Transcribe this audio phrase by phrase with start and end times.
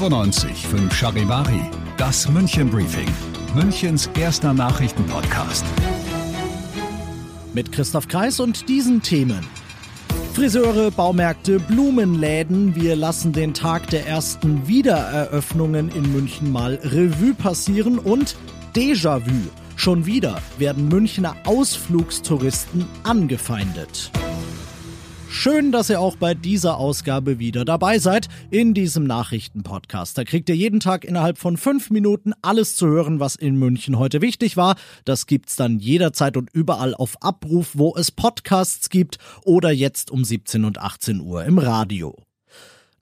[0.00, 1.60] 95 5 Charivari,
[1.98, 3.06] das München Briefing,
[3.54, 5.62] Münchens erster Nachrichtenpodcast.
[7.52, 9.46] Mit Christoph Kreis und diesen Themen.
[10.32, 12.74] Friseure, Baumärkte, Blumenläden.
[12.74, 18.36] Wir lassen den Tag der ersten Wiedereröffnungen in München mal Revue passieren und
[18.74, 19.50] Déjà-vu.
[19.76, 24.10] Schon wieder werden Münchner Ausflugstouristen angefeindet.
[25.32, 30.18] Schön, dass ihr auch bei dieser Ausgabe wieder dabei seid in diesem Nachrichtenpodcast.
[30.18, 33.96] Da kriegt ihr jeden Tag innerhalb von fünf Minuten alles zu hören, was in München
[33.96, 34.74] heute wichtig war.
[35.04, 40.24] Das gibt's dann jederzeit und überall auf Abruf, wo es Podcasts gibt oder jetzt um
[40.24, 42.16] 17 und 18 Uhr im Radio.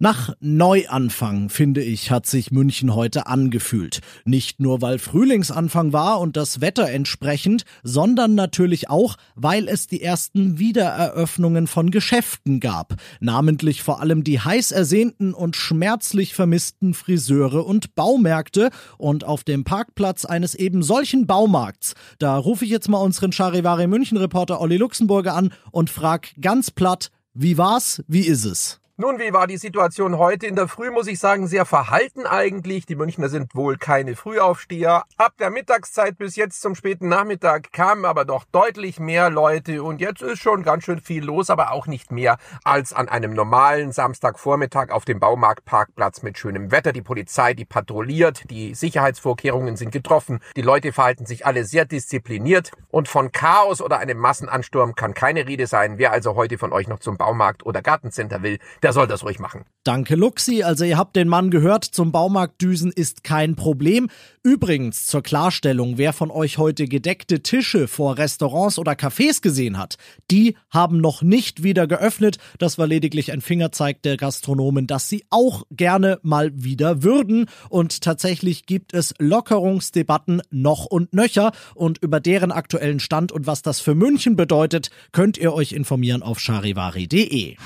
[0.00, 3.98] Nach Neuanfang, finde ich, hat sich München heute angefühlt.
[4.24, 10.00] Nicht nur, weil Frühlingsanfang war und das Wetter entsprechend, sondern natürlich auch, weil es die
[10.00, 12.94] ersten Wiedereröffnungen von Geschäften gab.
[13.18, 18.70] Namentlich vor allem die heiß ersehnten und schmerzlich vermissten Friseure und Baumärkte.
[18.98, 23.88] Und auf dem Parkplatz eines eben solchen Baumarkts, da rufe ich jetzt mal unseren Charivari
[23.88, 28.80] München Reporter Olli Luxemburger an und frag ganz platt, wie war's, wie ist es?
[29.00, 30.48] Nun, wie war die Situation heute?
[30.48, 32.84] In der Früh muss ich sagen, sehr verhalten eigentlich.
[32.84, 35.04] Die Münchner sind wohl keine Frühaufsteher.
[35.16, 40.00] Ab der Mittagszeit bis jetzt zum späten Nachmittag kamen aber doch deutlich mehr Leute und
[40.00, 43.92] jetzt ist schon ganz schön viel los, aber auch nicht mehr als an einem normalen
[43.92, 46.92] Samstagvormittag auf dem Baumarktparkplatz mit schönem Wetter.
[46.92, 50.40] Die Polizei, die patrouilliert, die Sicherheitsvorkehrungen sind getroffen.
[50.56, 55.46] Die Leute verhalten sich alle sehr diszipliniert und von Chaos oder einem Massenansturm kann keine
[55.46, 55.98] Rede sein.
[55.98, 59.38] Wer also heute von euch noch zum Baumarkt oder Gartencenter will, der soll das ruhig
[59.38, 59.66] machen.
[59.84, 60.62] Danke, Luxi.
[60.62, 64.08] Also ihr habt den Mann gehört, zum Baumarkt düsen ist kein Problem.
[64.42, 69.98] Übrigens zur Klarstellung, wer von euch heute gedeckte Tische vor Restaurants oder Cafés gesehen hat,
[70.30, 72.38] die haben noch nicht wieder geöffnet.
[72.58, 77.44] Das war lediglich ein Fingerzeig der Gastronomen, dass sie auch gerne mal wieder würden.
[77.68, 81.52] Und tatsächlich gibt es Lockerungsdebatten noch und nöcher.
[81.74, 86.22] Und über deren aktuellen Stand und was das für München bedeutet, könnt ihr euch informieren
[86.22, 87.56] auf charivari.de.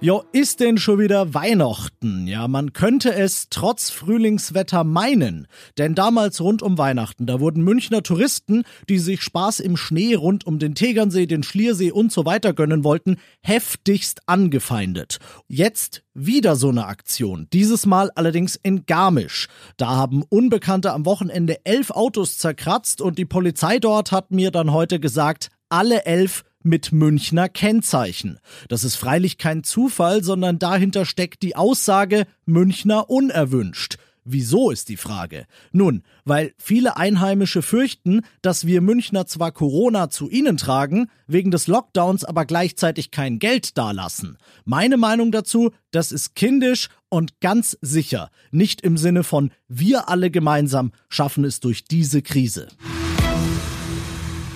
[0.00, 2.26] Jo, ist denn schon wieder Weihnachten?
[2.26, 5.46] Ja, man könnte es trotz Frühlingswetter meinen.
[5.78, 10.46] Denn damals rund um Weihnachten, da wurden Münchner Touristen, die sich Spaß im Schnee rund
[10.46, 15.20] um den Tegernsee, den Schliersee und so weiter gönnen wollten, heftigst angefeindet.
[15.48, 17.48] Jetzt wieder so eine Aktion.
[17.52, 19.48] Dieses Mal allerdings in Garmisch.
[19.78, 24.72] Da haben Unbekannte am Wochenende elf Autos zerkratzt und die Polizei dort hat mir dann
[24.72, 28.40] heute gesagt, alle elf mit Münchner Kennzeichen.
[28.68, 33.98] Das ist freilich kein Zufall, sondern dahinter steckt die Aussage Münchner unerwünscht.
[34.26, 35.46] Wieso ist die Frage?
[35.70, 41.66] Nun, weil viele Einheimische fürchten, dass wir Münchner zwar Corona zu ihnen tragen, wegen des
[41.66, 44.38] Lockdowns aber gleichzeitig kein Geld dalassen.
[44.64, 50.30] Meine Meinung dazu, das ist kindisch und ganz sicher nicht im Sinne von wir alle
[50.30, 52.68] gemeinsam schaffen es durch diese Krise.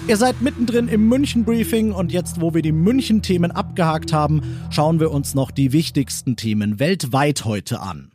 [0.08, 5.10] Ihr seid mittendrin im München-Briefing und jetzt, wo wir die München-Themen abgehakt haben, schauen wir
[5.10, 8.10] uns noch die wichtigsten Themen weltweit heute an.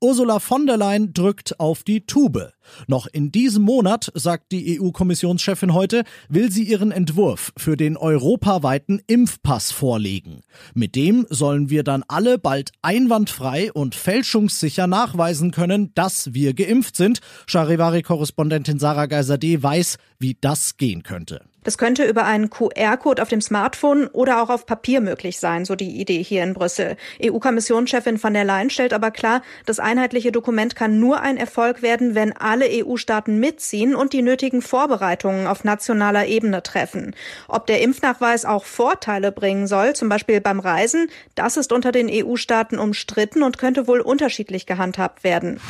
[0.00, 2.52] Ursula von der Leyen drückt auf die Tube.
[2.86, 9.00] Noch in diesem Monat, sagt die EU-Kommissionschefin heute, will sie ihren Entwurf für den europaweiten
[9.06, 10.42] Impfpass vorlegen.
[10.74, 16.96] Mit dem sollen wir dann alle bald einwandfrei und fälschungssicher nachweisen können, dass wir geimpft
[16.96, 17.20] sind.
[17.46, 21.40] Charivari-Korrespondentin Sarah Geiser-D weiß, wie das gehen könnte.
[21.66, 25.74] Das könnte über einen QR-Code auf dem Smartphone oder auch auf Papier möglich sein, so
[25.74, 26.96] die Idee hier in Brüssel.
[27.20, 32.14] EU-Kommissionschefin von der Leyen stellt aber klar, das einheitliche Dokument kann nur ein Erfolg werden,
[32.14, 37.16] wenn alle EU-Staaten mitziehen und die nötigen Vorbereitungen auf nationaler Ebene treffen.
[37.48, 42.08] Ob der Impfnachweis auch Vorteile bringen soll, zum Beispiel beim Reisen, das ist unter den
[42.08, 45.60] EU-Staaten umstritten und könnte wohl unterschiedlich gehandhabt werden.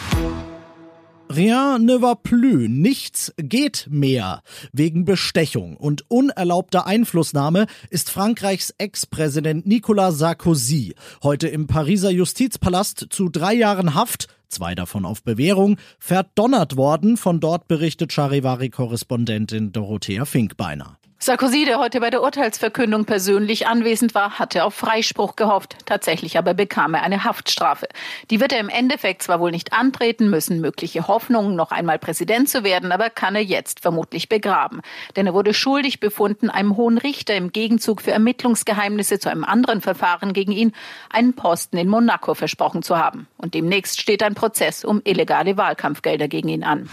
[1.29, 4.43] Rien ne va plus, nichts geht mehr.
[4.73, 13.29] Wegen Bestechung und unerlaubter Einflussnahme ist Frankreichs Ex-Präsident Nicolas Sarkozy heute im Pariser Justizpalast zu
[13.29, 17.17] drei Jahren Haft, zwei davon auf Bewährung, verdonnert worden.
[17.17, 20.99] Von dort berichtet Charivari-Korrespondentin Dorothea Finkbeiner.
[21.27, 25.75] Sarkozy, der heute bei der Urteilsverkündung persönlich anwesend war, hatte auf Freispruch gehofft.
[25.85, 27.89] Tatsächlich aber bekam er eine Haftstrafe.
[28.31, 32.49] Die wird er im Endeffekt zwar wohl nicht antreten müssen, mögliche Hoffnungen, noch einmal Präsident
[32.49, 34.83] zu werden, aber kann er jetzt vermutlich begraben.
[35.17, 39.81] Denn er wurde schuldig befunden, einem hohen Richter im Gegenzug für Ermittlungsgeheimnisse zu einem anderen
[39.81, 40.75] Verfahren gegen ihn
[41.11, 43.27] einen Posten in Monaco versprochen zu haben.
[43.37, 46.89] Und demnächst steht ein Prozess um illegale Wahlkampfgelder gegen ihn an.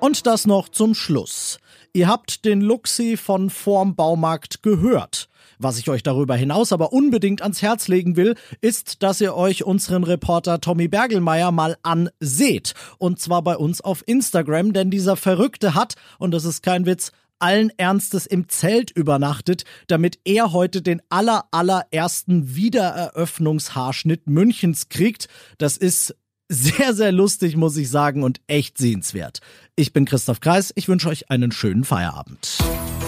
[0.00, 1.58] Und das noch zum Schluss.
[1.96, 5.30] Ihr habt den Luxi von vorm Baumarkt gehört.
[5.58, 9.64] Was ich euch darüber hinaus aber unbedingt ans Herz legen will, ist, dass ihr euch
[9.64, 12.74] unseren Reporter Tommy Bergelmeier mal anseht.
[12.98, 17.12] Und zwar bei uns auf Instagram, denn dieser Verrückte hat, und das ist kein Witz,
[17.38, 25.28] allen Ernstes im Zelt übernachtet, damit er heute den aller allerersten Wiedereröffnungshaarschnitt Münchens kriegt.
[25.56, 26.14] Das ist
[26.48, 29.40] sehr, sehr lustig, muss ich sagen, und echt sehenswert.
[29.74, 32.58] Ich bin Christoph Kreis, ich wünsche euch einen schönen Feierabend.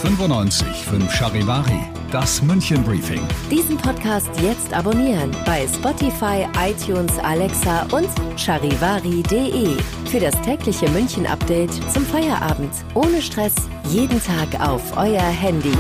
[0.03, 1.81] 95 5 Charivari,
[2.13, 3.21] das München Briefing.
[3.51, 8.09] Diesen Podcast jetzt abonnieren bei Spotify, iTunes, Alexa und
[8.39, 9.77] charivari.de.
[10.11, 12.73] Für das tägliche München Update zum Feierabend.
[12.95, 13.55] Ohne Stress,
[13.91, 15.75] jeden Tag auf euer Handy.